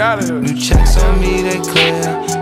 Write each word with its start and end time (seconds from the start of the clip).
Point 0.00 0.26
2. 0.28 0.40
New 0.40 0.58
checks 0.58 0.96
on 0.96 1.20
me, 1.20 1.42
they 1.42 1.60
clear. 1.60 2.00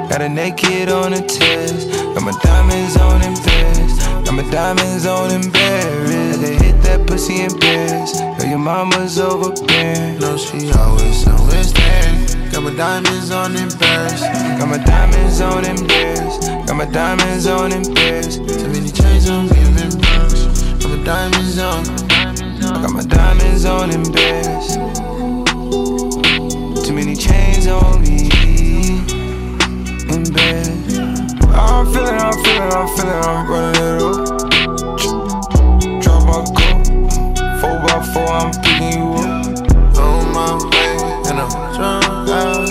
Got 0.09 0.23
a 0.23 0.29
naked 0.29 0.89
on 0.91 1.11
the 1.11 1.23
test. 1.23 1.91
Got 2.15 2.23
my 2.23 2.31
diamonds 2.41 2.97
on 2.97 3.21
in 3.23 3.35
Paris. 3.35 3.99
Got 4.25 4.35
my 4.35 4.49
diamonds 4.49 5.07
on 5.07 5.33
in 5.33 5.51
Paris. 5.51 6.39
They 6.39 6.55
hit 6.55 6.81
that 6.83 7.05
pussy 7.09 7.41
in 7.41 7.59
Paris. 7.59 8.21
Know 8.21 8.49
your 8.49 8.59
mama's 8.59 9.19
overbearing. 9.19 10.21
No, 10.21 10.37
she 10.37 10.71
always, 10.71 11.27
always 11.27 11.73
there. 11.73 12.53
Got 12.53 12.63
my 12.63 12.75
diamonds 12.77 13.33
on 13.33 13.57
in 13.57 13.71
Paris. 13.71 14.21
Got 14.23 14.69
my 14.69 14.79
diamonds 14.79 15.41
on 15.41 15.65
in 15.65 15.85
Paris. 15.85 16.39
Got 16.65 16.77
my 16.77 16.85
diamonds 16.85 17.47
on 17.49 17.73
in 17.73 17.93
Paris. 17.93 18.37
Too 18.37 18.69
many 18.69 18.91
chains 18.93 19.29
on 19.29 19.47
me, 19.51 19.59
I'm 19.59 19.77
in 19.79 20.01
Paris. 20.01 20.63
Got 20.79 20.91
my 20.91 21.03
diamonds 21.03 21.59
on. 21.59 21.85
Got 22.83 22.93
my 22.93 23.03
diamonds 23.03 23.65
on 23.65 23.91
in 23.91 24.13
Paris. 24.13 25.18
Chains 27.59 27.67
on 27.67 28.01
me. 28.03 28.31
In 30.15 30.23
bed. 30.33 30.67
I'm 31.53 31.87
feeling, 31.93 32.15
I'm 32.15 32.33
feeling, 32.45 32.73
I'm 32.73 32.89
feeling, 32.97 33.23
I'm 33.25 33.51
running 33.51 33.83
it 33.83 33.99
up. 34.01 34.17
Drop 36.01 36.21
my 36.29 36.39
cup. 36.55 36.79
Four 37.61 37.77
by 37.83 37.99
four, 38.13 38.29
I'm 38.29 38.51
picking 38.63 38.93
you 38.99 39.07
up. 39.15 39.47
On 39.99 40.23
my 40.33 40.49
way, 40.71 40.95
and 41.29 41.39
I'm 41.41 41.51
drunk 41.75 42.05
out. 42.31 42.71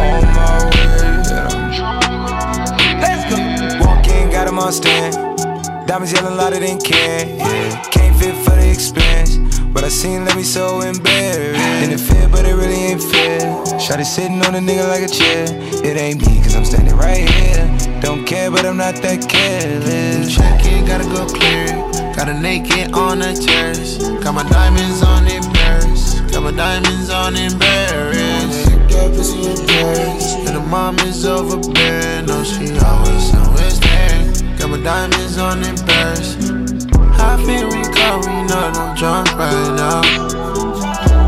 On 0.00 0.22
my 0.36 0.52
way, 0.70 0.96
and 1.12 1.44
I'm 1.52 1.60
Let's 3.02 3.22
go. 3.28 3.36
Walk 3.84 4.06
in, 4.08 4.30
got 4.30 4.44
him 4.48 4.58
on 4.58 4.72
stand. 4.72 5.14
Diamonds 5.86 6.12
yelling 6.12 6.36
louder 6.38 6.60
than 6.60 6.78
can. 6.80 7.36
Yeah. 7.36 7.82
Can't 7.90 8.16
fit 8.16 8.36
for 8.36 8.56
the 8.56 8.70
expense. 8.70 9.23
But 9.84 9.92
I 9.92 9.96
seen 9.96 10.24
let 10.24 10.34
me 10.34 10.42
so 10.42 10.80
embarrassed. 10.80 11.92
It 11.92 12.00
fit, 12.00 12.30
but 12.32 12.46
it 12.46 12.54
really 12.54 12.88
ain't 12.88 13.02
fair. 13.02 13.40
Shotty 13.76 14.06
sitting 14.06 14.40
on 14.46 14.54
a 14.54 14.58
nigga 14.58 14.88
like 14.88 15.02
a 15.02 15.12
chair. 15.12 15.44
It 15.84 15.98
ain't 15.98 16.26
me, 16.26 16.42
cause 16.42 16.56
I'm 16.56 16.64
standing 16.64 16.96
right 16.96 17.28
here. 17.28 18.00
Don't 18.00 18.24
care, 18.24 18.50
but 18.50 18.64
I'm 18.64 18.78
not 18.78 18.94
that 19.02 19.28
careless. 19.28 20.34
Check 20.34 20.64
it, 20.64 20.86
gotta 20.86 21.04
go 21.04 21.26
clear. 21.26 21.66
Got 22.16 22.30
a 22.30 22.32
naked 22.32 22.94
on 22.94 23.18
the 23.18 23.34
terrace. 23.34 23.98
Got 24.24 24.32
my 24.32 24.48
diamonds 24.48 25.02
on 25.02 25.26
in 25.28 25.42
Paris. 25.52 26.18
Got 26.32 26.44
my 26.44 26.52
diamonds 26.52 27.10
on 27.10 27.36
in 27.36 27.52
Paris. 27.58 28.66
Got 28.88 29.12
pussy 29.12 29.50
in 29.50 29.66
Paris. 29.66 30.32
And 30.48 30.56
the 30.56 30.60
mom 30.60 30.98
is 31.00 31.26
overbearing. 31.26 32.24
No, 32.24 32.42
she 32.42 32.72
always, 32.80 33.34
always 33.34 33.78
there. 33.80 34.56
Got 34.56 34.70
my 34.70 34.82
diamonds 34.82 35.36
on 35.36 35.62
in 35.62 35.76
Paris. 35.76 36.63
How 37.24 37.38
feel 37.38 37.66
we 37.68 37.82
go? 37.82 38.08
We 38.20 38.36
know 38.48 38.70
I'm 38.74 38.94
drunk 38.94 39.28
right 39.38 39.70
now. 39.74 40.02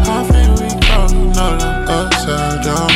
How 0.04 0.22
feel 0.28 0.52
we 0.60 0.68
go? 0.84 0.98
You 1.08 1.24
know 1.32 1.56
I'm 1.58 1.88
upside 1.88 2.60
down. 2.62 2.90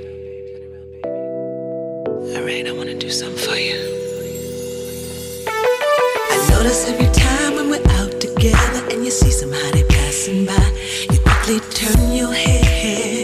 Alright, 2.37 2.67
I 2.69 2.73
wanna 2.73 2.95
do 2.95 3.09
something 3.09 3.39
for 3.39 3.57
you. 3.57 3.79
I 5.47 6.47
notice 6.51 6.89
every 6.91 7.09
time 7.15 7.55
when 7.55 7.71
we're 7.71 7.89
out 7.93 8.21
together 8.21 8.87
and 8.91 9.03
you 9.03 9.11
see 9.11 9.31
somebody 9.31 9.83
passing 9.85 10.45
by, 10.45 10.71
you 11.11 11.19
quickly 11.21 11.61
turn 11.71 12.13
your 12.13 12.35
head. 12.35 13.18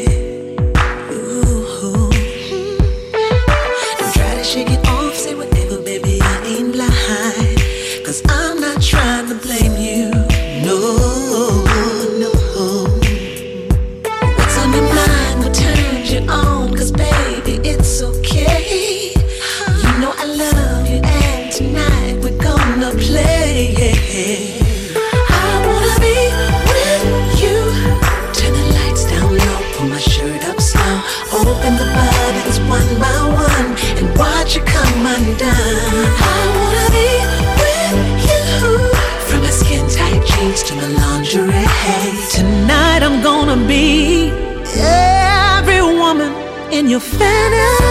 Your 46.94 47.00
fantasy. 47.00 47.83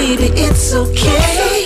baby, 0.00 0.32
it's 0.34 0.72
okay. 0.72 1.59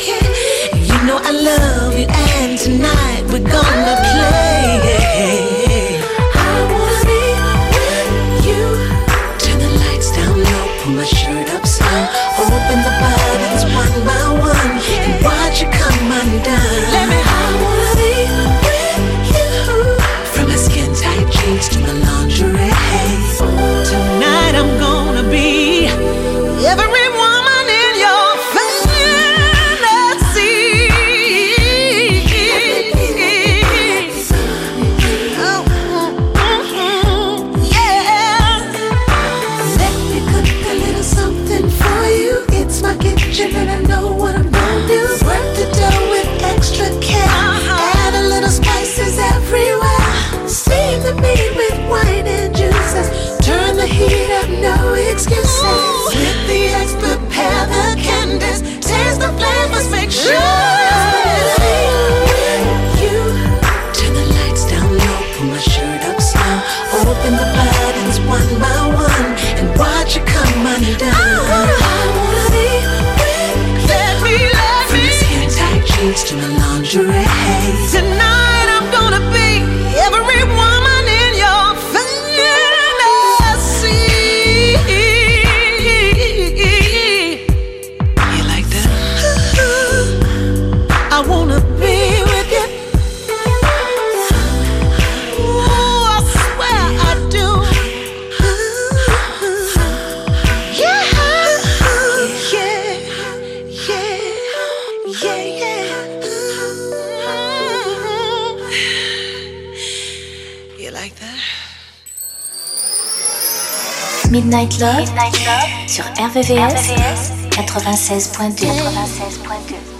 RVVS, 116.44 117.32
96.2. 117.56 118.69
96.2. 118.69 119.94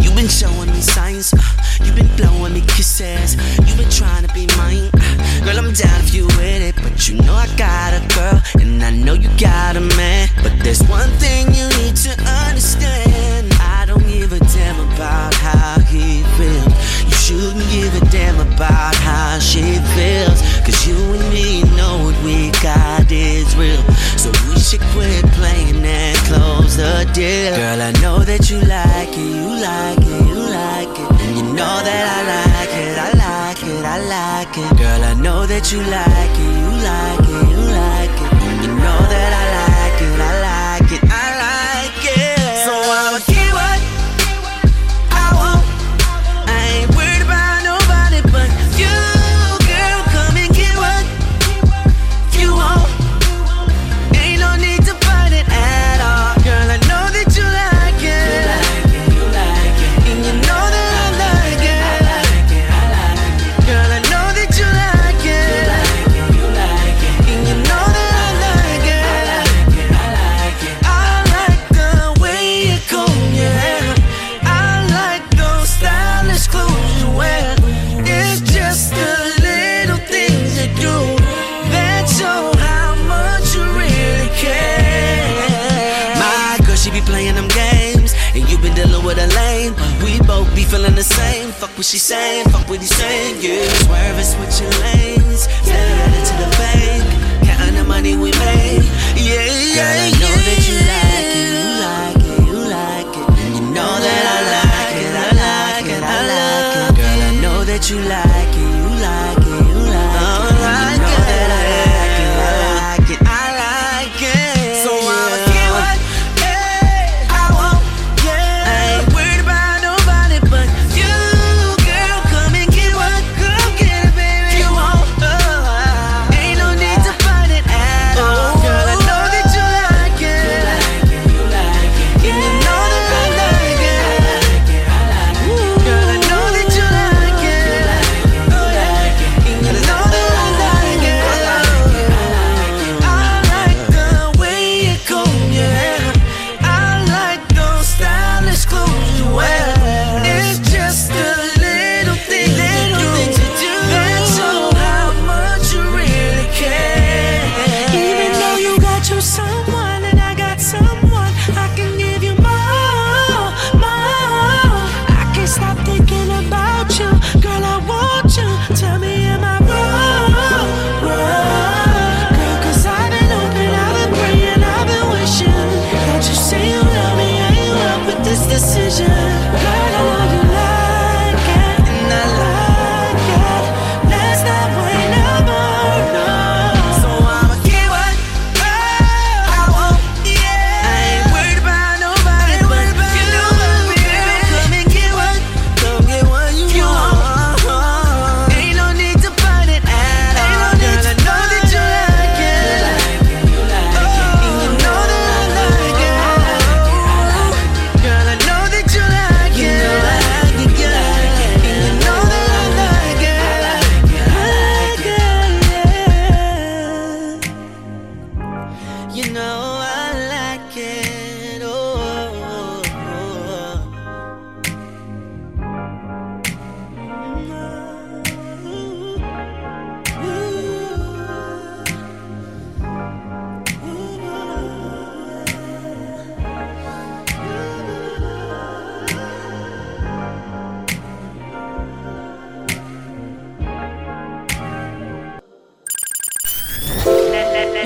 You've 0.00 0.14
been 0.14 0.28
showing 0.28 0.70
me 0.70 0.80
signs, 0.80 1.34
you've 1.84 1.96
been 1.96 2.14
blowing 2.16 2.54
me 2.54 2.60
kisses, 2.62 3.36
you've 3.66 3.76
been 3.76 3.90
trying 3.90 4.26
to 4.26 4.32
be 4.32 4.46
mine. 4.56 4.90
Girl, 5.44 5.58
I'm 5.58 5.72
down 5.72 6.00
if 6.00 6.14
you 6.14 6.26
with 6.38 6.62
it, 6.62 6.76
but 6.82 7.08
you 7.08 7.16
know 7.22 7.34
I 7.34 7.46
got 7.56 7.94
a 7.94 8.02
girl, 8.14 8.40
and 8.60 8.82
I 8.82 8.90
know 8.90 9.14
you 9.14 9.28
got 9.38 9.76
a 9.76 9.80
man. 9.80 10.28
But 10.42 10.52
there's 10.62 10.82
one 10.84 11.10
thing 11.18 11.46
you 11.54 11.66
need 11.82 11.96
to 12.06 12.12
understand. 12.46 13.52
I 13.60 13.84
don't 13.86 14.06
give 14.06 14.32
a 14.32 14.38
damn 14.38 14.78
about 14.92 15.34
how 15.34 15.80
he 15.80 16.22
feels. 16.38 16.72
You 17.04 17.16
shouldn't 17.24 17.68
give 17.70 17.94
a 18.00 18.04
damn 18.10 18.38
about 18.40 18.94
how 18.94 19.38
she 19.38 19.78
feels. 19.94 20.40
You 20.84 20.96
and 21.14 21.32
me 21.32 21.62
know 21.76 21.94
what 22.02 22.18
we 22.24 22.50
got 22.60 23.06
is 23.12 23.54
real. 23.54 23.80
So 24.18 24.30
we 24.48 24.58
should 24.58 24.80
quit 24.90 25.24
playing 25.38 25.84
and 25.84 26.16
close 26.26 26.76
the 26.76 27.08
deal. 27.14 27.54
Girl, 27.54 27.80
I 27.80 27.92
know 28.02 28.18
that 28.18 28.50
you 28.50 28.58
like 28.66 29.14
it, 29.14 29.18
you 29.18 29.46
like 29.62 30.02
it, 30.02 30.26
you 30.26 30.42
like 30.42 30.98
it. 30.98 31.10
And 31.22 31.36
you 31.36 31.44
know 31.54 31.76
that 31.86 32.04
I 32.16 32.20
like 32.34 32.74
it, 32.74 32.98
I 32.98 33.10
like 33.14 33.62
it, 33.62 33.84
I 33.84 33.98
like 34.16 34.58
it. 34.58 34.76
Girl, 34.76 35.04
I 35.04 35.14
know 35.14 35.46
that 35.46 35.70
you 35.70 35.78
like 35.86 36.34
it, 36.34 36.50
you 36.50 36.70
like 36.82 37.30
it, 37.30 37.46
you 37.52 37.62
like 37.78 38.18
it. 38.18 38.32
And 38.42 38.62
you 38.64 38.74
know 38.74 39.00
that 39.06 39.30
I 39.38 39.44
like 39.54 40.02
it, 40.02 40.18
I 40.18 40.32
like 40.42 40.50
it, 40.50 40.71
what 91.82 91.86
she 91.88 91.98
saying, 91.98 92.44
fuck 92.50 92.68
what 92.68 92.78
he 92.80 92.86
saying. 92.86 93.42
Yeah, 93.42 93.66
swerving, 93.82 94.22
switching 94.22 94.70
lanes, 94.82 95.46
headed 95.66 96.24
to 96.30 96.34
the 96.38 96.46
bank, 96.54 97.02
counting 97.42 97.74
the 97.74 97.82
money 97.82 98.14
we 98.14 98.30
made. 98.38 98.86
Yeah, 99.18 99.42
yeah, 99.42 99.82
Girl, 99.82 99.98
I 99.98 100.14
know 100.22 100.36
that 100.46 100.62
you 100.62 100.78
like 100.94 101.26
it, 101.26 101.58
you 101.58 101.74
like 101.82 102.22
it, 102.22 102.38
you 102.46 102.54
like 102.70 103.10
it, 103.18 103.26
and 103.42 103.54
you 103.56 103.66
know 103.74 103.92
that 103.98 104.24
I 104.30 104.46
like 104.54 104.94
it, 105.02 105.10
I 105.10 105.30
like 105.42 105.90
it, 105.90 106.02
I 106.06 106.20
like 106.30 106.86
it. 106.86 107.02
Girl, 107.02 107.18
I 107.18 107.42
know 107.42 107.64
that 107.64 107.90
you 107.90 107.98
like 107.98 108.30
it, 108.30 108.41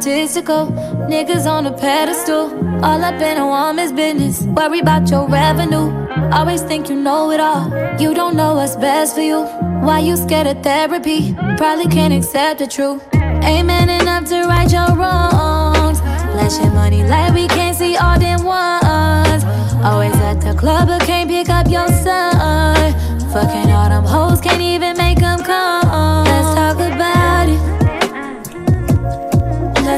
egotistical 0.00 0.66
Niggas 1.10 1.46
on 1.46 1.66
a 1.66 1.72
pedestal, 1.72 2.48
all 2.82 3.04
up 3.04 3.20
in 3.20 3.36
a 3.36 3.46
woman's 3.46 3.92
business. 3.92 4.42
Worry 4.42 4.80
about 4.80 5.10
your 5.10 5.28
revenue. 5.28 5.90
Always 6.32 6.62
think 6.62 6.88
you 6.88 6.96
know 6.96 7.30
it 7.30 7.40
all. 7.40 7.68
You 8.00 8.14
don't 8.14 8.34
know 8.34 8.54
what's 8.54 8.76
best 8.76 9.14
for 9.14 9.20
you. 9.20 9.42
Why 9.84 9.98
you 9.98 10.16
scared 10.16 10.46
of 10.46 10.62
therapy? 10.62 11.34
Probably 11.58 11.86
can't 11.86 12.14
accept 12.14 12.60
the 12.60 12.66
truth. 12.66 13.02
Ain't 13.42 13.66
man 13.66 13.88
enough 13.90 14.24
to 14.30 14.44
right 14.44 14.70
your 14.70 14.88
wrongs. 14.96 16.00
Flashing 16.00 16.74
money 16.74 17.02
like 17.04 17.34
we 17.34 17.46
can't 17.48 17.76
see 17.76 17.96
all 17.96 18.18
them 18.18 18.44
ones. 18.44 19.44
Always 19.84 20.14
at 20.16 20.40
the 20.40 20.54
club, 20.54 20.88
but 20.88 21.02
can't 21.02 21.28
pick 21.28 21.50
up 21.50 21.68
your 21.68 21.88
son. 21.88 22.94
Fucking 23.32 23.70
all 23.70 23.88
them 23.88 24.04
hoes, 24.04 24.40
can't 24.40 24.62
even 24.62 24.96
make 24.96 25.18
them 25.18 25.40
come. 25.40 26.24
Let's 26.24 26.54
talk 26.54 26.76
about 26.76 27.48
it. 27.48 27.69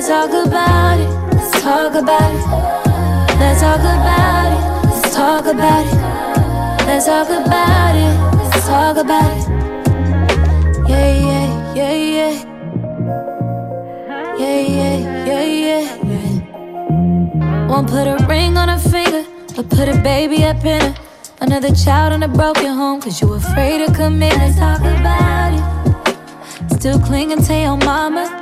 Let's 0.02 0.10
talk 0.10 0.46
about 0.46 0.98
it. 0.98 1.08
Let's 1.32 1.62
talk 1.62 1.94
about 1.94 2.34
it. 2.34 2.44
Let's 3.38 3.60
talk 3.60 3.78
about 3.78 4.50
it. 4.50 4.58
Let's 4.88 5.14
talk 5.14 5.46
about 5.46 5.86
it. 5.86 6.86
Let's 6.88 7.06
talk 7.06 7.28
about 7.28 7.94
it. 7.94 8.12
Let's 8.36 8.66
talk 8.66 8.96
about 8.96 9.36
it. 9.38 9.46
Yeah, 10.88 11.12
yeah, 11.28 11.74
yeah, 11.76 11.92
yeah. 12.16 12.34
Yeah, 14.40 14.60
yeah, 14.60 14.96
yeah, 15.24 15.44
yeah, 15.44 15.82
yeah. 16.02 17.68
Won't 17.68 17.88
put 17.88 18.08
a 18.08 18.16
ring 18.26 18.56
on 18.56 18.68
her 18.70 18.78
finger, 18.78 19.24
but 19.54 19.70
put 19.70 19.88
a 19.88 19.96
baby 20.02 20.42
up 20.42 20.64
in 20.64 20.80
her. 20.80 20.94
Another 21.40 21.72
child 21.72 22.12
in 22.12 22.24
a 22.24 22.28
broken 22.28 22.74
home, 22.74 23.00
cause 23.00 23.20
you 23.22 23.32
afraid 23.34 23.86
to 23.86 23.92
commit. 23.94 24.36
Let's 24.36 24.58
talk 24.58 24.80
about 24.80 25.52
it. 25.54 26.80
Still 26.80 26.98
clinging 26.98 27.44
to 27.44 27.54
your 27.54 27.76
mama. 27.76 28.41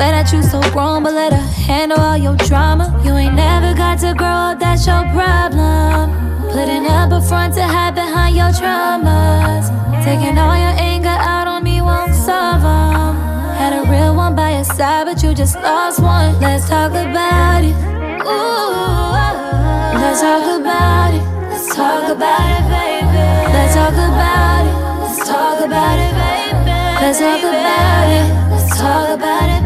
Swear 0.00 0.12
that 0.12 0.32
you 0.32 0.42
so 0.42 0.62
grown, 0.72 1.02
but 1.02 1.12
let 1.12 1.30
her 1.30 1.46
handle 1.68 2.00
all 2.00 2.16
your 2.16 2.34
drama. 2.48 2.88
You 3.04 3.12
ain't 3.16 3.34
never 3.34 3.74
got 3.76 3.98
to 3.98 4.14
grow 4.14 4.48
up, 4.48 4.58
that's 4.58 4.86
your 4.86 5.04
problem. 5.12 6.16
Putting 6.48 6.86
up 6.86 7.12
a 7.12 7.20
front 7.20 7.52
to 7.56 7.62
hide 7.62 7.94
behind 7.94 8.34
your 8.34 8.48
traumas. 8.48 9.68
Taking 10.02 10.38
all 10.38 10.56
your 10.56 10.72
anger 10.80 11.12
out 11.12 11.46
on 11.48 11.64
me 11.64 11.82
won't 11.82 12.14
solve 12.14 12.62
them. 12.64 13.12
Had 13.60 13.76
a 13.76 13.84
real 13.92 14.16
one 14.16 14.34
by 14.34 14.54
your 14.54 14.64
side, 14.64 15.04
but 15.04 15.22
you 15.22 15.34
just 15.34 15.56
lost 15.56 16.00
one. 16.00 16.32
Let's 16.40 16.66
talk 16.66 16.92
about 16.92 17.60
it. 17.60 17.76
Ooh, 18.24 20.00
let's 20.00 20.22
talk 20.24 20.48
about 20.48 21.12
it. 21.12 21.24
Let's 21.52 21.76
talk 21.76 22.08
about 22.08 22.48
it, 22.56 22.64
baby. 22.72 23.52
Let's 23.52 23.74
talk 23.74 23.92
about 23.92 24.64
it. 24.64 24.76
Let's 25.04 25.28
talk 25.28 25.60
about 25.60 25.98
it, 26.00 26.12
baby. 26.16 26.72
Let's 27.04 27.18
talk 27.20 27.44
about 27.44 28.08
it. 28.08 28.26
Let's 28.48 28.78
talk 28.80 29.08
about 29.12 29.48
it, 29.50 29.59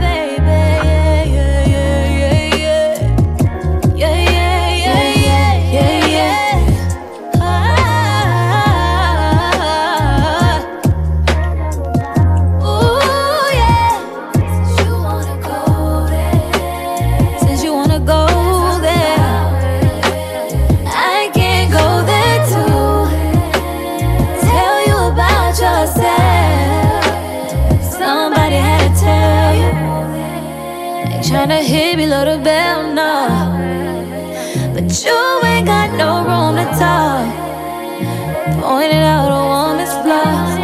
hit 32.14 32.24
below 32.24 32.36
the 32.36 32.42
bell, 32.42 32.92
no. 32.92 33.28
But 34.74 35.04
you 35.04 35.40
ain't 35.44 35.66
got 35.66 35.90
no 35.96 36.24
room 36.24 36.56
to 36.56 36.64
talk. 36.78 37.26
Pointing 38.60 38.98
out 38.98 39.30
a 39.30 39.42
woman's 39.52 39.92
flaws. 40.02 40.58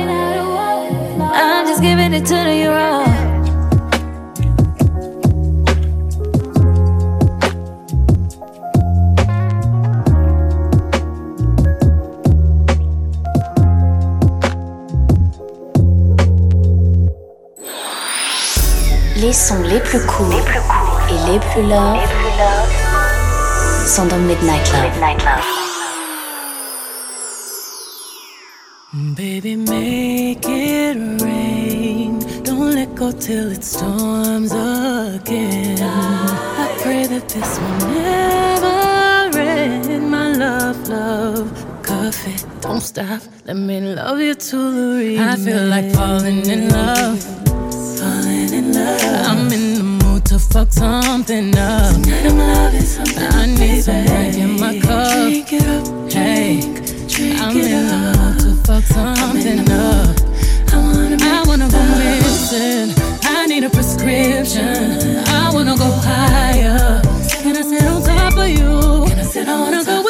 I'm 1.33 1.67
just 1.67 1.83
giving 1.83 2.13
it 2.13 2.27
to 2.27 2.55
you 2.55 2.71
raw. 2.71 3.07
Les 19.17 19.33
sons 19.35 19.63
les 19.63 19.81
plus 19.81 20.01
courts 20.07 20.33
et 20.33 20.80
les 21.33 21.39
plus 21.39 21.63
love 21.63 21.99
sont 23.87 24.07
dans 24.07 24.19
Midnight 24.19 24.73
Love. 24.73 25.61
Baby, 29.17 29.57
make 29.57 30.47
it 30.49 30.97
rain. 31.23 32.19
Don't 32.43 32.75
let 32.75 32.95
go 32.97 33.13
till 33.13 33.53
it 33.53 33.63
storms 33.63 34.53
again. 34.53 35.79
I 35.83 36.67
pray 36.83 37.07
that 37.07 37.29
this 37.29 37.59
will 37.61 37.79
never 37.95 39.39
end. 39.39 40.11
My 40.11 40.33
love, 40.33 40.89
love, 40.89 41.49
coffee. 41.83 42.45
Don't 42.61 42.81
stop. 42.81 43.21
Let 43.47 43.57
me 43.57 43.81
love 43.81 44.21
you 44.21 44.35
to 44.35 44.57
the 44.57 45.17
end. 45.19 45.31
I 45.31 45.37
feel 45.37 45.67
like 45.67 45.93
falling 45.93 46.45
in 46.47 46.69
love. 46.71 47.23
Falling 47.99 48.53
in 48.53 48.73
love. 48.73 49.27
I'm 49.29 49.53
in 49.53 49.75
the 49.75 49.83
mood 49.85 49.90
to 50.31 50.39
fuck 50.39 50.73
something 50.73 51.59
up. 51.59 51.93
Tonight 51.93 52.27
I'm 52.27 52.39
loving 52.39 52.83
something. 52.83 53.19
I 53.19 53.47
need 53.47 53.83
some 53.83 54.07
drink 54.07 54.37
in 54.37 54.61
my 54.61 54.79
cup. 54.79 55.23
Drink 55.23 55.53
it 55.53 55.67
up. 55.67 56.13
Hey. 56.13 56.61
I'm 57.43 57.57
in 57.57 57.89
the 57.91 57.99
mood 58.15 58.39
to 58.39 58.55
fuck 58.65 58.85
something 58.85 59.69
up. 59.73 60.17
I 60.73 60.77
wanna, 60.77 61.17
I 61.21 61.43
wanna 61.49 61.69
go 61.69 61.83
missing. 61.99 62.95
I 63.25 63.47
need 63.47 63.65
a 63.65 63.71
prescription. 63.71 65.19
I 65.27 65.51
wanna 65.53 65.77
go 65.77 65.91
higher. 65.91 67.03
Can 67.43 67.57
I 67.57 67.63
sit 67.63 67.83
on 67.83 68.01
top 68.01 68.39
of 68.39 68.49
you? 68.49 69.11
Can 69.11 69.19
I 69.19 69.23
sit 69.25 69.49
I 69.49 69.59
wanna 69.59 69.85
go 69.85 70.10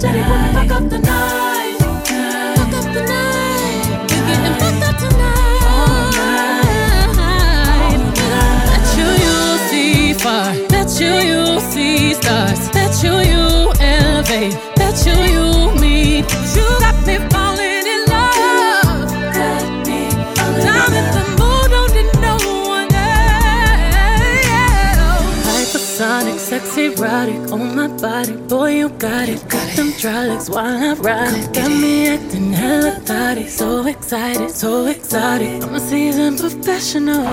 fuck 0.00 0.70
up 0.72 0.88
the 0.90 0.98
night. 0.98 1.78
Fuck 1.78 2.74
up 2.74 2.84
the 2.92 3.02
night. 3.06 4.10
You're 4.10 4.26
up 4.82 4.96
tonight. 4.98 6.10
Bet 8.68 8.86
you 8.98 9.06
you'll 9.24 9.58
see. 9.68 10.14
Bet 10.68 10.90
you 11.00 11.12
you'll 11.30 11.60
see 11.60 12.14
stars. 12.14 12.68
Bet 12.70 13.02
you 13.04 13.14
you 13.30 13.72
elevate. 13.78 14.56
Bet 14.74 15.06
you 15.06 15.14
you 15.32 15.46
meet. 15.80 16.24
You 16.56 16.66
got 16.80 16.96
me 17.06 17.16
falling 17.30 17.86
in 17.94 18.00
love. 18.08 19.10
The 20.54 21.24
don't 21.68 21.92
need 21.94 22.10
no 22.20 22.34
one 22.66 22.92
else. 22.94 24.34
Hypersonic, 25.46 26.38
sexy, 26.38 26.86
erotic 26.86 27.42
my 27.88 27.96
body. 28.00 28.36
Boy, 28.48 28.70
you 28.80 28.88
got 28.88 29.28
it. 29.28 29.40
Got 29.48 29.76
them 29.76 29.92
dry 29.98 30.26
legs 30.26 30.48
while 30.48 30.66
I 30.66 30.94
ride 30.94 31.34
it. 31.34 31.52
Got 31.52 31.70
me 31.70 32.08
acting 32.08 32.52
hella 32.52 32.92
thotty. 33.00 33.48
So 33.48 33.86
excited, 33.86 34.50
so 34.50 34.86
exotic. 34.86 35.62
I'm 35.62 35.74
a 35.74 35.80
seasoned 35.80 36.38
professional. 36.40 37.24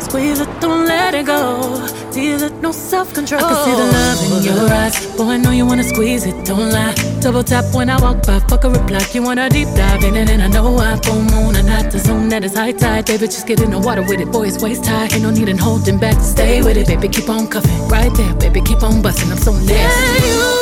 Squeeze 0.00 0.40
it, 0.40 0.48
don't 0.60 0.86
let 0.86 1.14
it 1.14 1.26
go. 1.26 1.86
Deal 2.12 2.42
it, 2.42 2.54
no 2.60 2.72
self 2.72 3.14
control. 3.14 3.44
I 3.44 3.48
can 3.48 3.64
see 3.64 3.76
the 3.82 3.88
love 3.96 4.20
in 4.26 4.44
your 4.48 4.72
eyes. 4.72 5.16
Boy, 5.16 5.24
I 5.24 5.36
know 5.36 5.50
you 5.50 5.66
wanna 5.66 5.84
squeeze 5.84 6.26
it, 6.26 6.44
don't 6.44 6.70
lie. 6.70 7.13
Double 7.24 7.42
tap 7.42 7.64
when 7.74 7.88
I 7.88 7.98
walk 8.02 8.26
by, 8.26 8.38
fuck 8.40 8.64
a 8.64 8.68
reply. 8.68 9.00
You 9.14 9.22
wanna 9.22 9.48
deep 9.48 9.68
dive 9.68 10.04
in 10.04 10.14
it, 10.14 10.28
and 10.28 10.42
I 10.42 10.48
know 10.48 10.76
I 10.76 10.94
full 10.96 11.22
moon 11.22 11.56
and 11.56 11.66
not 11.66 11.90
the 11.90 11.98
zone 11.98 12.28
that 12.28 12.44
is 12.44 12.54
high 12.54 12.72
tide. 12.72 13.06
Baby, 13.06 13.28
just 13.28 13.46
get 13.46 13.62
in 13.62 13.70
the 13.70 13.78
water 13.78 14.02
with 14.02 14.20
it. 14.20 14.30
Boy, 14.30 14.48
it's 14.48 14.62
waist 14.62 14.84
high. 14.84 15.04
Ain't 15.04 15.22
no 15.22 15.30
need 15.30 15.48
in 15.48 15.56
holding 15.56 15.98
back. 15.98 16.20
Stay 16.20 16.60
with 16.60 16.76
it, 16.76 16.86
baby. 16.86 17.08
Keep 17.08 17.30
on 17.30 17.48
cuffing. 17.48 17.88
Right 17.88 18.12
there, 18.12 18.34
baby. 18.34 18.60
Keep 18.60 18.82
on 18.82 19.00
busting. 19.00 19.32
I'm 19.32 19.38
so 19.38 19.52
nasty. 19.52 19.72
Yeah, 19.72 20.20
you, 20.28 20.52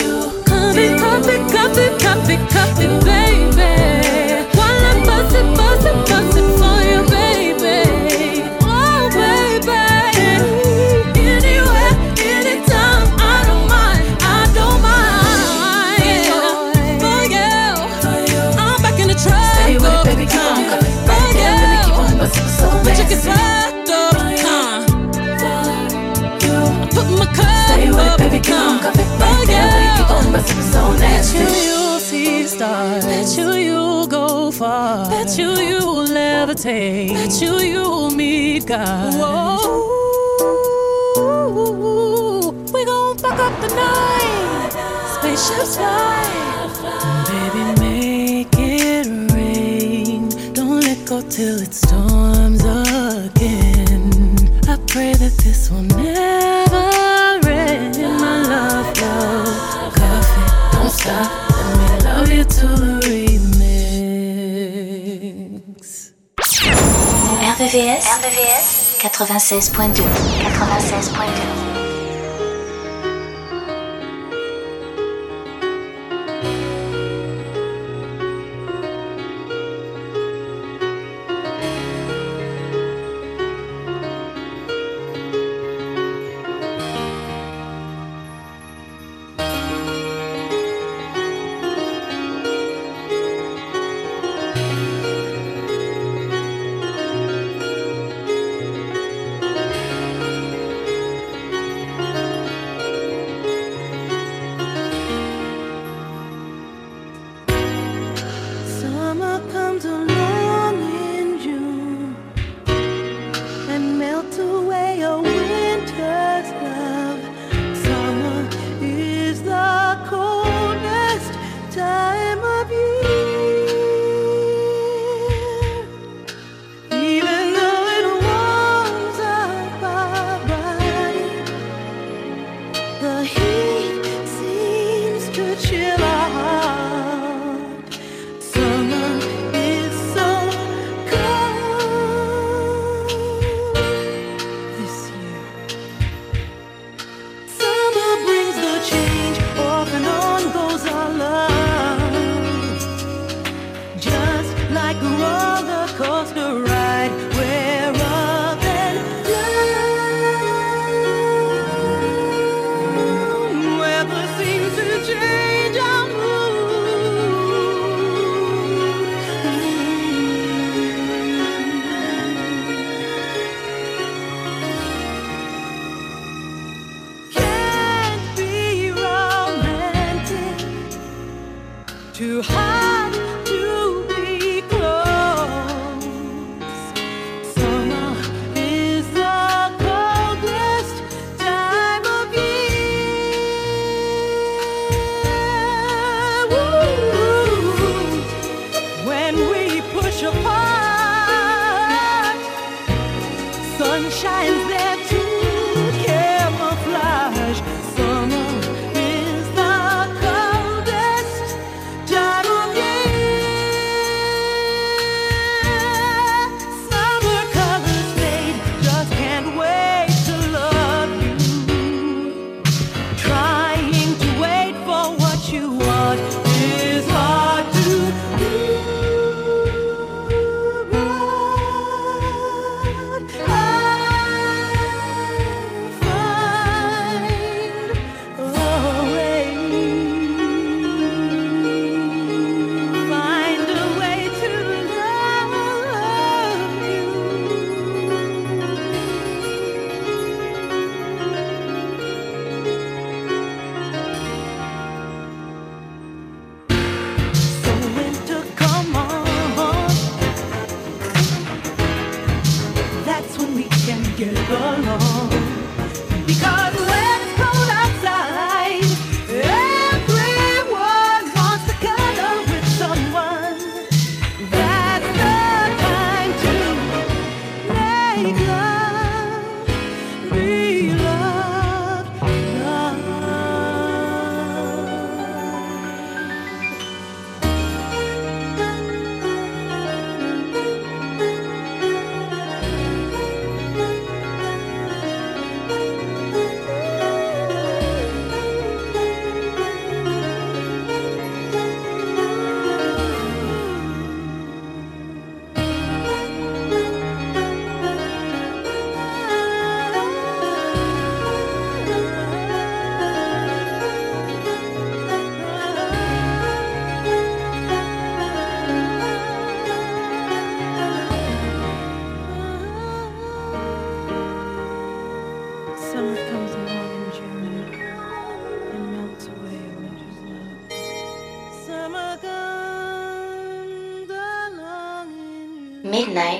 you, 0.00 0.42
copy, 0.48 0.86
copy, 1.04 1.36
copy, 1.52 1.86
copy, 2.00 2.36
copy, 2.48 2.86
baby. 3.04 4.48
While 4.56 4.84
I'm 4.88 5.04
busting, 5.04 5.52
busting 5.52 5.69
stars. 32.60 33.06
Bet 33.06 33.38
you 33.38 33.52
you'll 33.52 34.06
go 34.06 34.50
far. 34.50 35.08
Bet 35.08 35.38
you 35.38 35.50
you'll 35.70 36.06
levitate. 36.06 37.12
Bet 37.18 37.40
you 37.40 37.52
you'll 37.72 38.10
meet 38.10 38.66
God. 38.66 39.14
Whoa. 39.20 39.56
We 42.74 42.84
gon' 42.84 43.16
fuck 43.16 43.38
up 43.46 43.54
the 43.64 43.70
night. 43.84 44.72
Spaceships 45.14 45.76
fly. 45.76 46.22
Baby, 47.30 47.62
make 47.80 48.56
it 48.58 49.06
rain. 49.32 50.28
Don't 50.52 50.80
let 50.80 50.98
go 51.06 51.22
till 51.36 51.58
it 51.66 51.72
storms 51.72 52.62
again. 52.62 54.02
I 54.68 54.76
pray 54.92 55.12
that 55.14 55.34
this 55.44 55.70
will 55.70 55.82
never 55.82 56.29
RVVS, 67.60 68.04
RVVS 68.20 68.98
96.2 69.00 70.04
96.2 70.44 71.69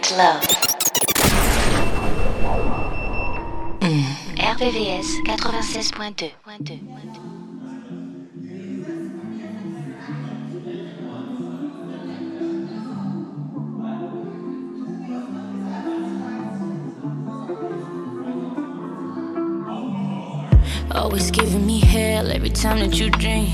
Love. 0.08 0.42
Mm. 3.80 4.04
RVVS 4.38 5.06
96.2. 5.26 6.32
Always 20.92 21.30
giving 21.30 21.66
me 21.66 21.80
hell 21.80 22.32
every 22.32 22.48
time 22.50 22.80
that 22.80 22.98
you 22.98 23.10
drink. 23.10 23.50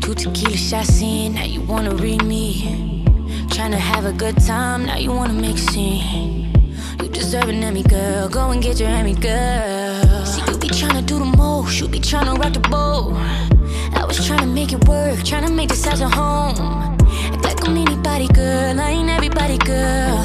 Two 0.00 0.14
tequila 0.14 0.56
shots 0.56 1.02
in, 1.02 1.34
now 1.34 1.44
you 1.44 1.60
wanna 1.62 1.94
read 1.94 2.22
good 4.18 4.36
time, 4.44 4.84
now 4.86 4.96
you 4.96 5.12
wanna 5.12 5.32
make 5.32 5.54
a 5.54 5.66
scene. 5.72 6.50
You 7.00 7.08
deserve 7.08 7.48
an 7.50 7.62
Emmy, 7.62 7.84
girl. 7.84 8.28
Go 8.28 8.50
and 8.50 8.60
get 8.60 8.80
your 8.80 8.88
Emmy, 8.88 9.14
girl. 9.14 10.26
See, 10.26 10.42
you 10.50 10.58
be 10.58 10.68
trying 10.68 10.96
to 11.00 11.02
do 11.02 11.20
the 11.20 11.24
most, 11.24 11.78
you 11.78 11.86
be 11.86 12.00
trying 12.00 12.26
to 12.26 12.32
rock 12.32 12.52
the 12.52 12.60
boat. 12.68 13.14
I 13.94 14.04
was 14.04 14.26
trying 14.26 14.40
to 14.40 14.46
make 14.46 14.72
it 14.72 14.88
work, 14.88 15.22
trying 15.22 15.46
to 15.46 15.52
make 15.52 15.68
this 15.68 15.84
house 15.84 16.00
a 16.00 16.08
home. 16.08 16.56
Act 17.32 17.44
like 17.44 17.68
I'm 17.68 17.76
anybody, 17.76 18.26
girl. 18.28 18.80
I 18.80 18.90
ain't 18.90 19.08
everybody, 19.08 19.56
girl. 19.58 20.18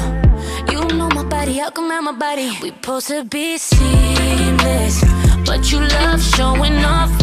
You 0.72 0.80
know 0.98 1.08
my 1.10 1.24
body, 1.24 1.58
how 1.58 1.70
come 1.70 1.92
out 1.92 2.02
my 2.02 2.18
body? 2.18 2.50
We 2.60 2.70
supposed 2.70 3.08
to 3.08 3.22
be 3.22 3.58
seamless, 3.58 5.04
but 5.46 5.70
you 5.70 5.78
love 5.78 6.20
showing 6.20 6.84
off 6.84 7.13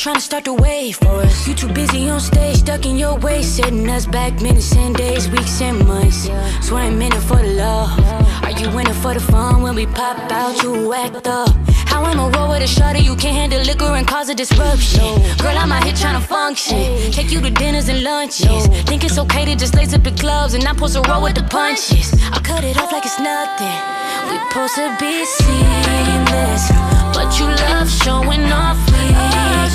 trying 0.00 0.14
to 0.14 0.20
start 0.22 0.44
the 0.44 0.54
wave 0.54 0.96
for 0.96 1.20
us. 1.20 1.46
You 1.46 1.54
too 1.54 1.68
busy 1.68 2.08
on 2.08 2.20
stage, 2.20 2.56
stuck 2.60 2.86
in 2.86 2.96
your 2.96 3.18
way, 3.18 3.42
setting 3.42 3.86
us 3.90 4.06
back 4.06 4.40
minutes 4.40 4.74
and 4.74 4.96
days, 4.96 5.28
weeks 5.28 5.60
and 5.60 5.86
months. 5.86 6.24
So 6.66 6.76
I 6.76 6.86
ain't 6.86 7.02
in 7.02 7.12
it 7.12 7.20
for 7.20 7.36
the 7.36 7.52
love. 7.52 8.00
Are 8.42 8.50
you 8.50 8.66
in 8.78 8.86
it 8.86 8.94
for 8.94 9.12
the 9.12 9.20
fun 9.20 9.60
when 9.60 9.74
we 9.74 9.84
pop 9.84 10.16
out? 10.32 10.62
You 10.62 10.94
act 10.94 11.26
up. 11.26 11.50
How 11.84 12.02
I'ma 12.02 12.30
roll 12.34 12.48
with 12.48 12.62
a 12.62 12.66
shorty 12.66 13.00
you 13.00 13.14
can't 13.14 13.36
handle 13.36 13.60
liquor 13.60 13.92
and 13.92 14.06
cause 14.06 14.30
a 14.30 14.34
disruption. 14.34 15.20
Girl, 15.36 15.58
I'm 15.58 15.70
out 15.70 15.84
here 15.84 15.92
trying 15.92 16.18
to 16.18 16.26
function. 16.26 17.12
Take 17.12 17.30
you 17.30 17.42
to 17.42 17.50
dinners 17.50 17.90
and 17.90 18.02
lunches. 18.02 18.68
Think 18.88 19.04
it's 19.04 19.18
okay 19.18 19.44
to 19.44 19.54
just 19.54 19.74
lace 19.74 19.92
up 19.92 20.02
the 20.02 20.12
gloves 20.12 20.54
and 20.54 20.64
not 20.64 20.76
supposed 20.76 20.94
to 20.94 21.02
roll 21.10 21.22
with 21.24 21.34
the 21.34 21.42
punches. 21.42 22.14
I 22.32 22.40
cut 22.40 22.64
it 22.64 22.78
off 22.78 22.90
like 22.90 23.04
it's 23.04 23.20
nothing. 23.20 24.09
We 24.30 24.36
supposed 24.38 24.76
to 24.76 24.96
be 25.00 25.24
seamless, 25.24 26.70
but 27.12 27.36
you 27.40 27.46
love 27.46 27.90
showing 27.90 28.44
off 28.52 28.78
weakness. 28.92 29.74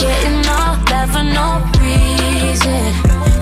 Getting 0.00 0.40
all 0.48 0.76
that 0.88 1.08
for 1.12 1.22
no 1.22 1.60
reason. 1.76 2.94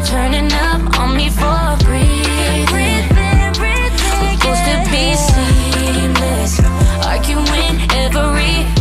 Turning 0.04 0.50
up 0.52 0.98
on 0.98 1.16
me 1.16 1.30
for 1.30 1.46
a 1.46 1.76
breathing. 1.84 2.66
We 2.74 4.34
supposed 4.34 4.64
to 4.66 4.76
be 4.90 5.14
seamless, 5.14 6.58
arguing 7.06 7.86
every 7.94 8.75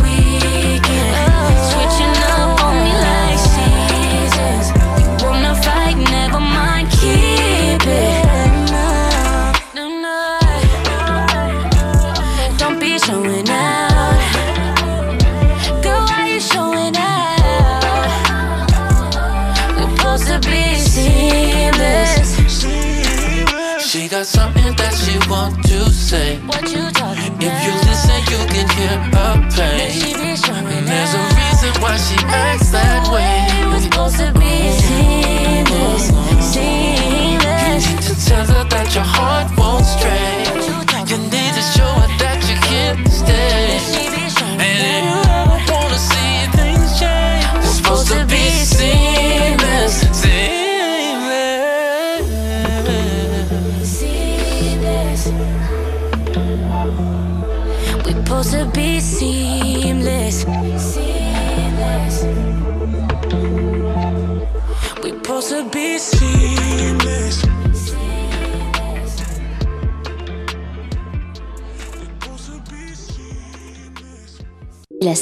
got 24.26 24.42
something 24.42 24.74
that 24.76 24.94
she 24.94 25.18
want 25.30 25.62
to 25.66 25.90
say. 25.90 26.38
What 26.46 26.62
you 26.62 26.90
talking 26.90 27.34
about? 27.34 27.42
If 27.42 27.54
you 27.64 27.72
listen, 27.86 28.20
you 28.30 28.40
can 28.52 28.68
hear 28.76 28.98
her 29.14 29.34
pain. 29.54 30.36
Showing 30.36 30.66
And 30.66 30.86
there's 30.86 31.14
a 31.14 31.22
reason 31.38 31.82
why 31.82 31.96
she 31.96 32.16
acts 32.26 32.70
that 32.70 33.08
way. 33.12 33.56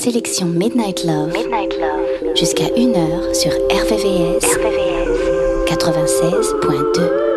Sélection 0.04 0.46
Midnight 0.48 1.02
Love. 1.06 1.32
Jusqu'à 2.34 2.66
1h 2.66 3.32
sur 3.32 3.50
RVVS. 3.70 4.44
96.2. 5.64 5.64
96.2. 5.64 7.33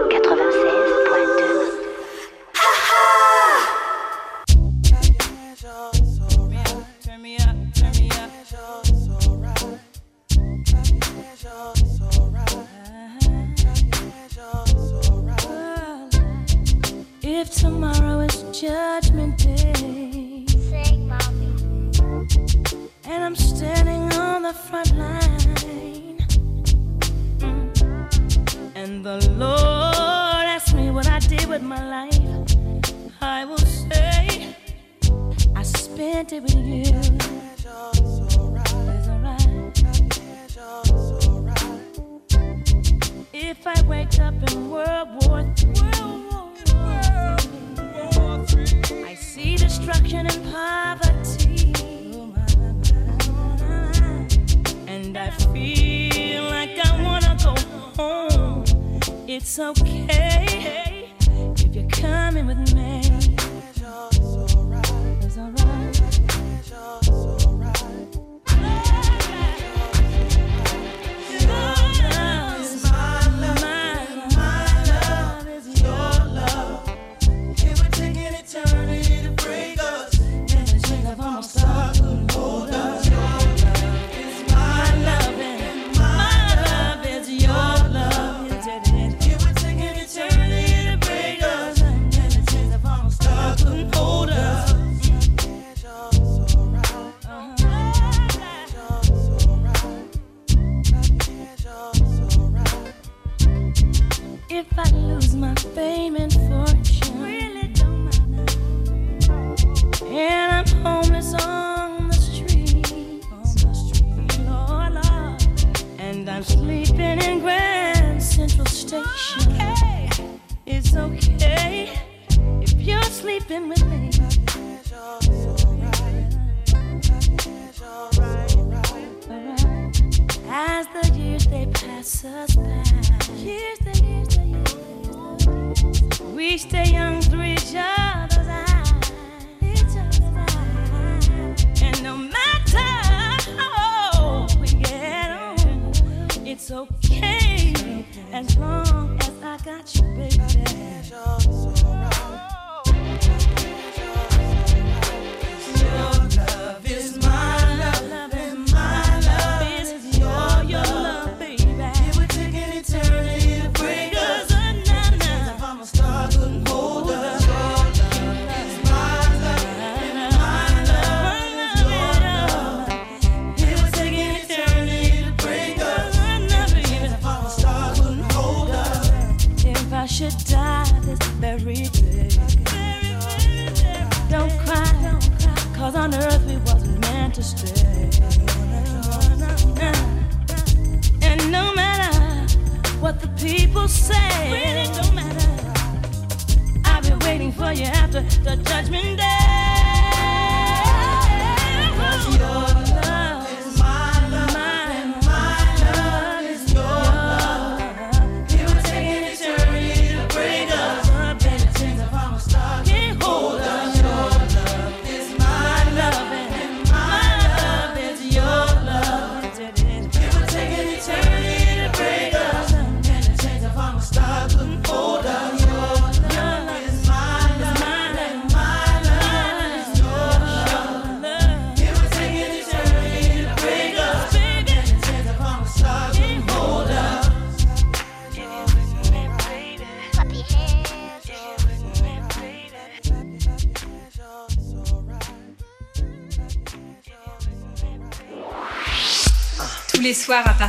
to 187.38 187.44
stay. 187.44 187.77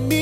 me. 0.00 0.21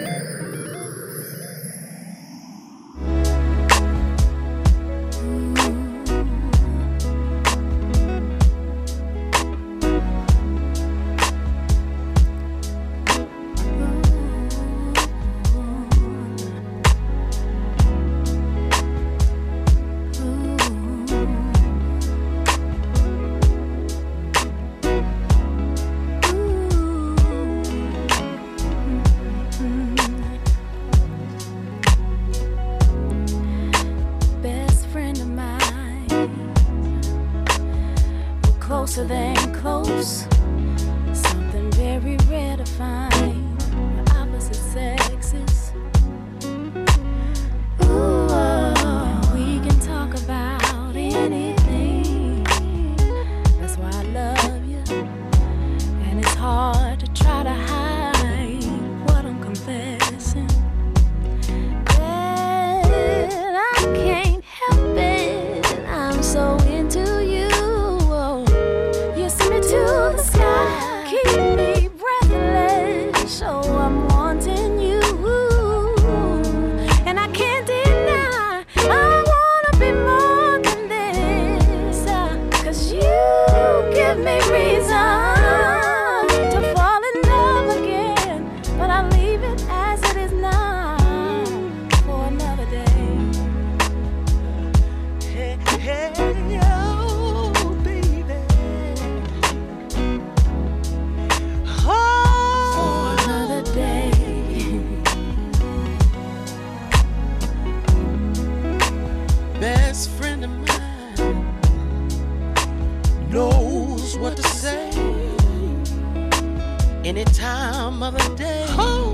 any 117.03 117.25
time 117.25 118.03
of 118.03 118.13
the 118.13 118.35
day. 118.35 118.65
Oh. 118.69 119.11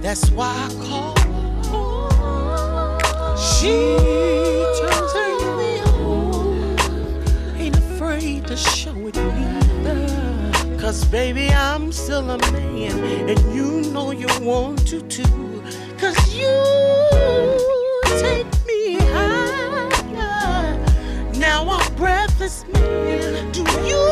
That's 0.00 0.30
why 0.30 0.48
I 0.48 0.68
call. 0.84 1.16
She 3.36 3.96
turns 4.80 5.12
her 5.12 5.56
me 5.56 5.80
on. 5.80 6.76
Ain't 7.56 7.76
afraid 7.76 8.46
to 8.46 8.56
show 8.56 8.94
it 9.06 9.16
neither. 9.16 10.76
Cause 10.78 11.04
baby, 11.04 11.50
I'm 11.50 11.92
still 11.92 12.30
a 12.30 12.38
man. 12.52 13.28
And 13.28 13.54
you 13.54 13.90
know 13.92 14.10
you 14.10 14.28
want 14.40 14.86
to 14.88 15.00
too. 15.02 15.62
Cause 15.98 16.34
you 16.34 16.52
take 18.18 18.46
me 18.66 18.96
higher. 19.12 19.88
Now 21.34 21.68
I'm 21.68 21.94
breathless, 21.96 22.64
man. 22.72 23.52
Do 23.52 23.62
you? 23.86 24.11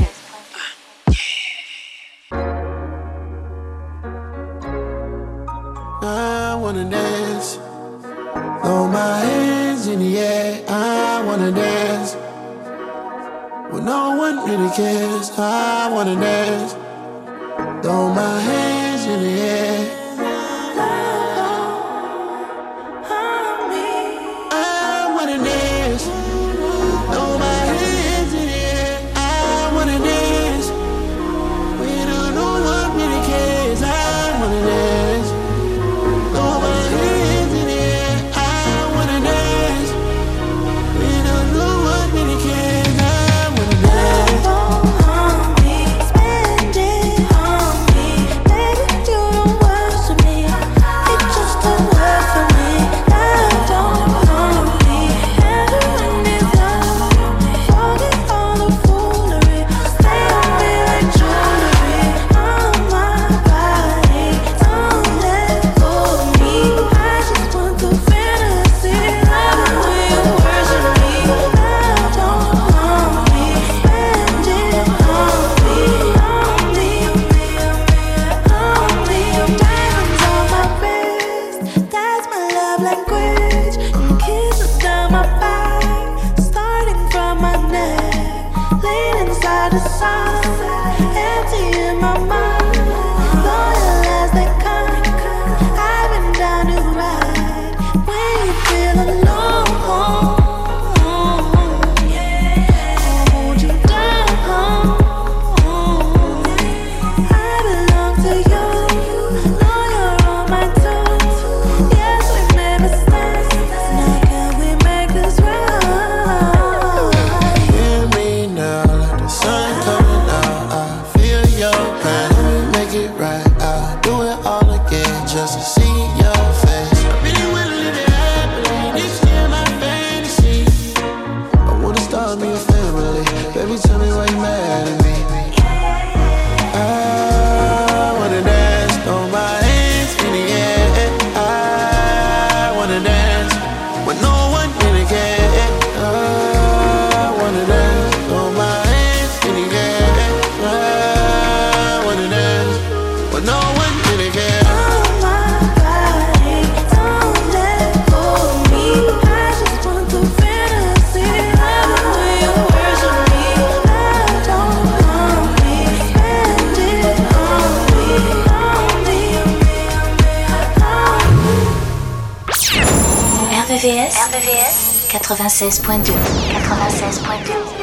96.2. 175.21 176.13
96.2. 176.13 177.80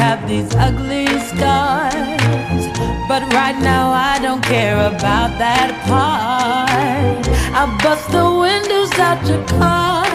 have 0.00 0.26
these 0.26 0.50
ugly 0.54 1.06
scars. 1.30 2.64
But 3.10 3.22
right 3.38 3.58
now 3.72 3.86
I 4.12 4.18
don't 4.24 4.42
care 4.54 4.78
about 4.92 5.30
that 5.44 5.70
part. 5.90 7.24
I'll 7.58 7.74
bust 7.84 8.06
the 8.18 8.28
windows 8.46 8.92
out 9.06 9.20
your 9.30 9.44
car. 9.58 10.06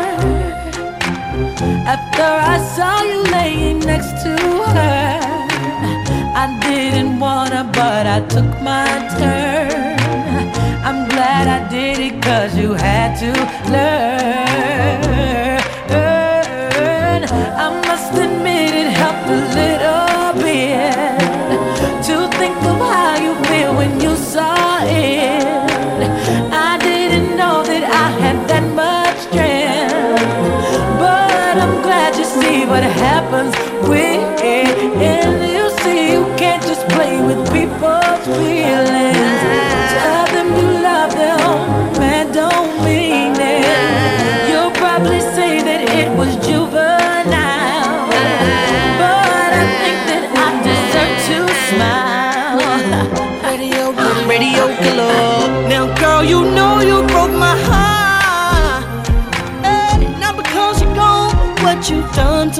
After 1.93 2.29
I 2.53 2.57
saw 2.75 2.95
you 3.11 3.19
laying 3.37 3.79
next 3.91 4.11
to 4.25 4.33
her, 4.75 5.09
I 6.43 6.45
didn't 6.67 7.19
wanna, 7.19 7.63
but 7.79 8.03
I 8.15 8.19
took 8.33 8.51
my 8.71 8.89
turn. 9.19 9.99
I'm 10.87 11.01
glad 11.13 11.45
I 11.57 11.59
did 11.69 11.97
it, 12.07 12.15
cause 12.23 12.57
you 12.57 12.73
had 12.73 13.09
to 13.23 13.31
learn 13.71 15.44
must 17.87 18.13
admit 18.13 18.73
it 18.73 18.91
helped 18.91 19.29
a 19.29 19.39
little. 19.55 20.04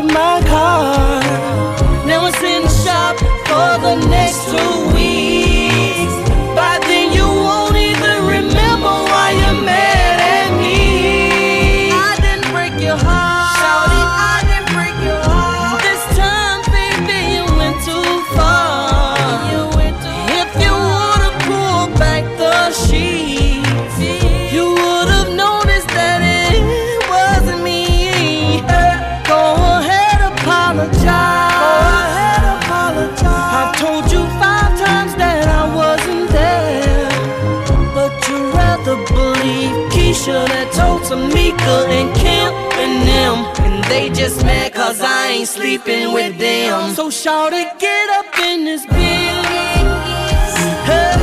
my 0.07 0.41
car. 0.45 0.64
They 43.89 44.09
just 44.09 44.43
mad 44.43 44.73
cause 44.73 45.01
I 45.01 45.27
ain't 45.27 45.47
sleeping 45.47 46.13
with 46.13 46.37
them. 46.37 46.93
So 46.95 47.09
shout 47.09 47.53
it, 47.53 47.67
get 47.79 48.09
up 48.19 48.37
in 48.39 48.65
this 48.65 48.85
building. 48.85 49.85
Hey, 50.89 51.15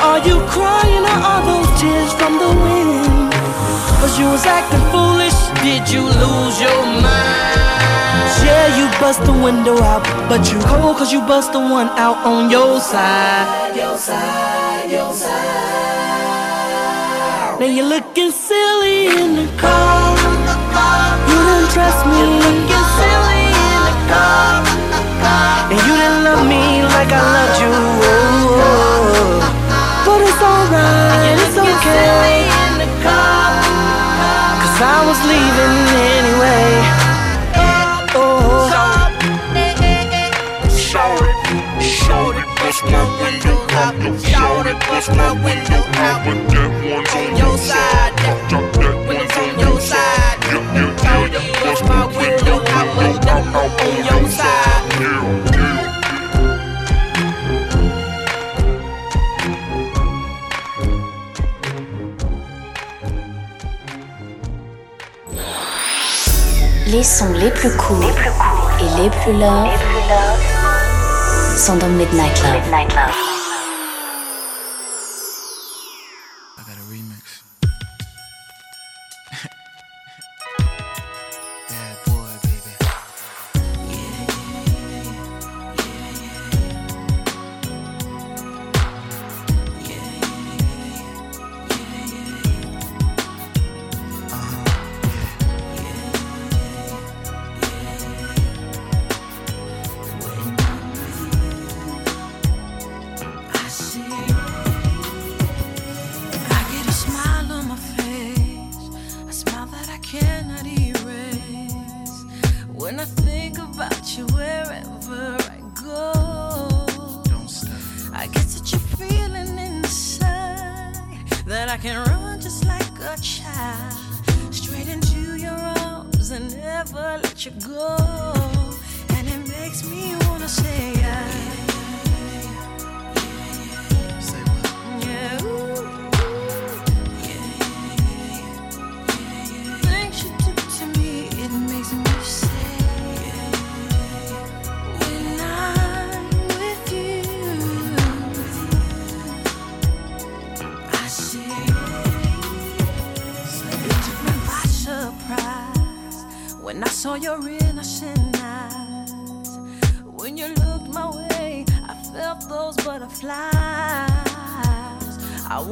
are 0.00 0.20
you 0.28 0.40
crying 0.54 1.04
or 1.12 1.18
are 1.30 1.42
those 1.50 1.70
tears 1.80 2.12
from 2.14 2.38
the 2.38 2.50
wind? 2.64 3.32
Cause 4.00 4.18
you 4.18 4.26
was 4.26 4.44
acting 4.44 4.84
foolish, 4.92 5.38
did 5.62 5.88
you 5.94 6.02
lose 6.02 6.60
your 6.60 6.82
mind? 7.06 7.52
Yeah, 8.44 8.66
you 8.78 8.86
bust 9.00 9.22
the 9.24 9.32
window 9.32 9.80
out, 9.80 10.02
but 10.28 10.50
you 10.52 10.58
cold 10.60 10.96
cause 10.96 11.12
you 11.12 11.20
bust 11.20 11.52
the 11.52 11.60
one 11.60 11.88
out 11.96 12.18
on 12.26 12.50
your 12.50 12.80
side. 12.80 13.76
Your 13.76 13.96
side, 13.96 14.90
your 14.90 15.12
side. 15.14 15.72
Now 17.60 17.66
you're 17.66 17.86
looking 17.86 18.32
silly 18.32 19.06
in 19.06 19.36
the 19.36 19.46
car. 19.56 19.91
You 21.72 21.78
didn't 21.78 21.88
trust 21.88 22.04
me. 22.04 22.12
You're 22.12 22.36
looking 22.36 22.86
silly 23.00 23.48
in 23.48 23.80
the 23.88 23.96
car. 24.12 24.60
And 25.72 25.80
you 25.80 25.94
didn't 25.96 26.24
love 26.24 26.44
me 26.46 26.84
like 26.84 27.08
I 27.08 27.22
loved 27.32 27.60
you. 27.62 27.72
Oh, 28.60 29.40
but 30.04 30.20
it's 30.20 30.42
alright, 30.42 31.38
it's 31.40 31.56
okay. 31.56 32.44
Cause 34.60 34.80
I 34.84 35.00
was 35.08 35.20
leaving 35.24 35.76
anyway. 36.12 36.68
Oh, 38.20 38.68
Shout 40.76 41.22
it, 41.24 41.36
shout 41.80 42.36
it, 42.36 42.46
bust 42.60 42.84
my 42.84 43.00
window 43.22 43.56
out. 43.80 43.94
Shout 44.20 44.66
it, 44.66 44.78
bust 44.88 45.10
my 45.16 45.32
window 45.40 45.80
out. 46.04 46.26
When 46.26 46.38
that 46.48 46.70
one's 46.84 47.14
on 47.16 47.36
your 47.36 47.56
side, 47.56 48.01
yeah, 51.42 51.50
yeah, 51.50 51.64
yeah. 51.64 51.64
Bust 51.64 51.84
my 51.84 52.06
window 52.06 52.58
out, 52.68 52.88
window 52.96 53.38
out 53.58 53.80
on 53.82 53.96
your 54.06 54.28
side. 54.30 54.82
Yeah, 55.00 55.22
yeah. 55.52 55.72
Les 66.92 67.02
sons 67.02 67.32
les 67.32 67.50
plus 67.50 67.74
courts 67.76 68.02
et 68.80 69.02
les 69.02 69.08
plus 69.08 69.32
love 69.32 69.70
sont 71.56 71.76
dans 71.76 71.88
Midnight 71.88 72.42
Love. 72.42 72.72
I 72.72 72.84
got 72.86 73.41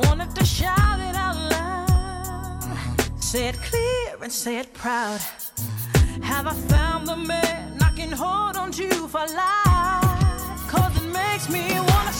wanted 0.04 0.34
to 0.36 0.44
shout 0.44 1.00
it 1.00 1.16
out 1.16 1.36
loud. 1.54 3.22
Say 3.22 3.48
it 3.48 3.56
clear 3.62 4.16
and 4.22 4.32
say 4.32 4.58
it 4.58 4.72
proud. 4.72 5.20
Have 6.22 6.46
I 6.46 6.54
found 6.74 7.06
the 7.06 7.16
man 7.16 7.78
I 7.82 7.90
can 7.96 8.12
hold 8.12 8.56
on 8.56 8.70
to 8.72 8.88
for 9.08 9.26
life? 9.44 10.60
Cause 10.68 10.92
it 11.02 11.08
makes 11.12 11.48
me 11.48 11.64
wanna 11.88 12.19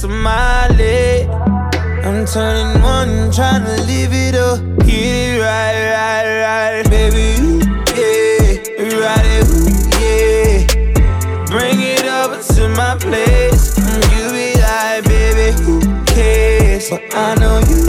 Smiley, 0.00 1.28
I'm 2.04 2.24
turning 2.24 2.82
one, 2.82 3.30
trying 3.30 3.66
to 3.66 3.82
live 3.82 4.14
it 4.14 4.34
up. 4.34 4.58
Get 4.78 4.88
it 4.88 5.42
right, 5.42 5.76
right, 5.92 6.26
right. 6.40 6.88
Baby, 6.88 7.36
ooh, 7.42 7.58
yeah. 7.94 8.96
Ride 8.98 9.28
it, 9.28 9.44
ooh, 9.52 9.68
yeah. 10.00 10.64
Bring 11.48 11.80
it 11.82 12.06
up 12.06 12.40
to 12.54 12.70
my 12.70 12.96
place. 12.98 13.76
And 13.76 14.02
you 14.14 14.30
be 14.32 14.58
like, 14.58 15.04
baby, 15.04 15.52
who 15.64 15.82
cares? 16.06 16.88
But 16.88 17.14
I 17.14 17.34
know 17.34 17.58
you. 17.68 17.79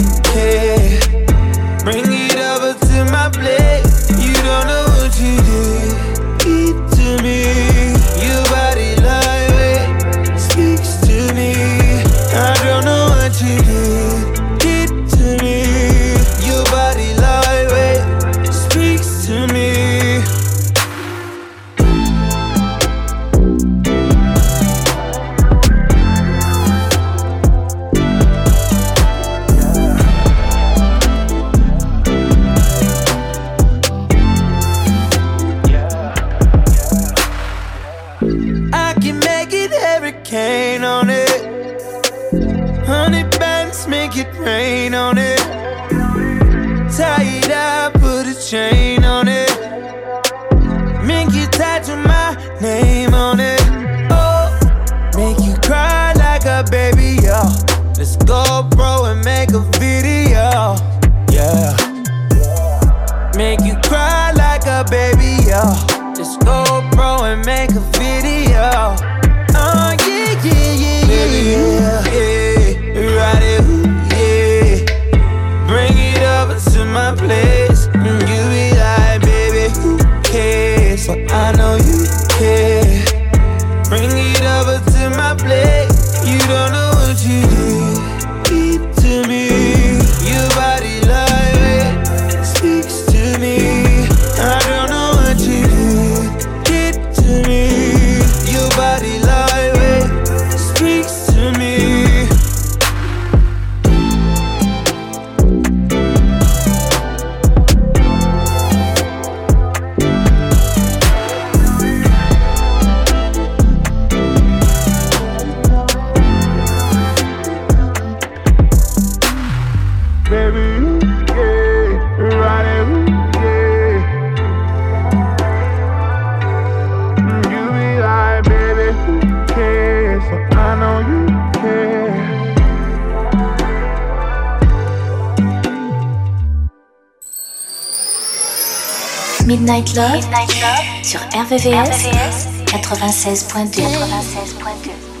Midnight 139.72 139.96
Love, 139.96 140.12
Midnight 140.12 140.60
Love 140.60 141.02
sur 141.02 141.18
RVVS, 141.32 142.04
RVVS 142.04 142.46
96.2. 142.66 143.80
96.2. 143.80 145.11